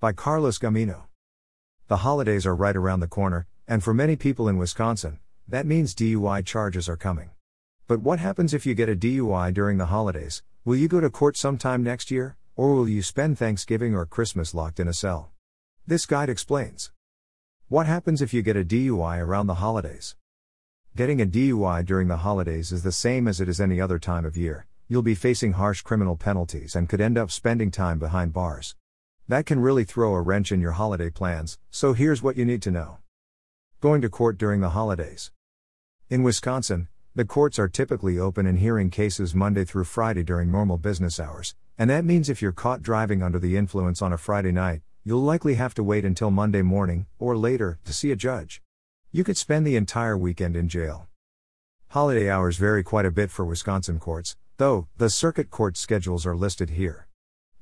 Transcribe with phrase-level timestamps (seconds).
[0.00, 1.06] by Carlos Gamino.
[1.88, 5.92] The holidays are right around the corner, and for many people in Wisconsin, that means
[5.92, 7.30] DUI charges are coming.
[7.88, 10.44] But what happens if you get a DUI during the holidays?
[10.64, 14.54] Will you go to court sometime next year, or will you spend Thanksgiving or Christmas
[14.54, 15.32] locked in a cell?
[15.84, 16.92] This guide explains.
[17.66, 20.14] What happens if you get a DUI around the holidays?
[20.94, 24.24] Getting a DUI during the holidays is the same as it is any other time
[24.24, 24.68] of year.
[24.86, 28.76] You'll be facing harsh criminal penalties and could end up spending time behind bars.
[29.28, 32.62] That can really throw a wrench in your holiday plans, so here's what you need
[32.62, 32.96] to know.
[33.78, 35.32] Going to court during the holidays.
[36.08, 40.78] In Wisconsin, the courts are typically open and hearing cases Monday through Friday during normal
[40.78, 44.50] business hours, and that means if you're caught driving under the influence on a Friday
[44.50, 48.62] night, you'll likely have to wait until Monday morning, or later, to see a judge.
[49.12, 51.06] You could spend the entire weekend in jail.
[51.88, 56.34] Holiday hours vary quite a bit for Wisconsin courts, though, the circuit court schedules are
[56.34, 57.07] listed here.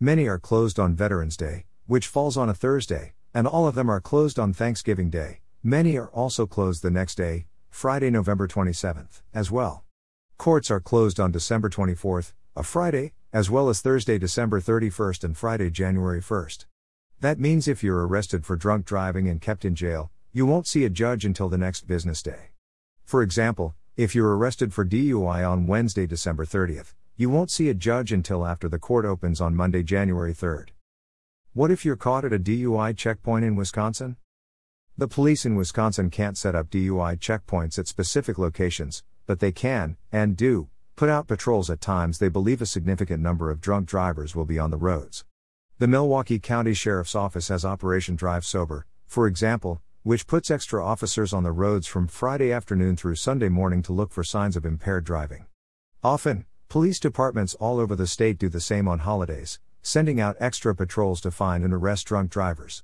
[0.00, 3.88] Many are closed on Veterans Day, which falls on a Thursday, and all of them
[3.88, 5.40] are closed on Thanksgiving Day.
[5.62, 9.84] Many are also closed the next day, Friday, November 27th, as well.
[10.36, 15.38] Courts are closed on December 24th, a Friday, as well as Thursday, December 31st and
[15.38, 16.66] Friday, January 1st.
[17.22, 20.84] That means if you're arrested for drunk driving and kept in jail, you won't see
[20.84, 22.50] a judge until the next business day.
[23.06, 27.74] For example, if you're arrested for DUI on Wednesday, December 30th, you won't see a
[27.74, 30.68] judge until after the court opens on Monday, January 3rd.
[31.54, 34.16] What if you're caught at a DUI checkpoint in Wisconsin?
[34.98, 39.96] The police in Wisconsin can't set up DUI checkpoints at specific locations, but they can,
[40.12, 44.36] and do, put out patrols at times they believe a significant number of drunk drivers
[44.36, 45.24] will be on the roads.
[45.78, 51.32] The Milwaukee County Sheriff's Office has Operation Drive Sober, for example, which puts extra officers
[51.32, 55.04] on the roads from Friday afternoon through Sunday morning to look for signs of impaired
[55.04, 55.46] driving.
[56.04, 60.74] Often, police departments all over the state do the same on holidays, sending out extra
[60.74, 62.82] patrols to find and arrest drunk drivers.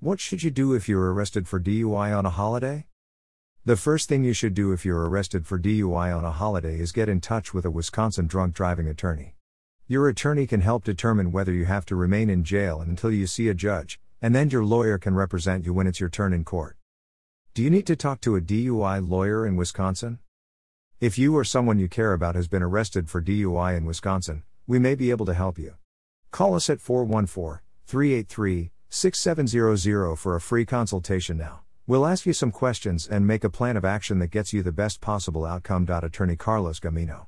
[0.00, 2.86] What should you do if you're arrested for DUI on a holiday?
[3.64, 6.92] The first thing you should do if you're arrested for DUI on a holiday is
[6.92, 9.34] get in touch with a Wisconsin drunk driving attorney.
[9.86, 13.48] Your attorney can help determine whether you have to remain in jail until you see
[13.48, 16.76] a judge, and then your lawyer can represent you when it's your turn in court.
[17.54, 20.18] Do you need to talk to a DUI lawyer in Wisconsin?
[20.98, 24.78] If you or someone you care about has been arrested for DUI in Wisconsin, we
[24.78, 25.74] may be able to help you.
[26.30, 31.60] Call us at 414 383 6700 for a free consultation now.
[31.86, 34.72] We'll ask you some questions and make a plan of action that gets you the
[34.72, 35.86] best possible outcome.
[35.86, 37.24] Attorney Carlos Gamino